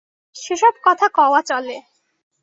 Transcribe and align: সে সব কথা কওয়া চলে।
সে 0.35 0.53
সব 0.55 0.75
কথা 0.83 1.07
কওয়া 1.15 1.41
চলে। 1.41 1.77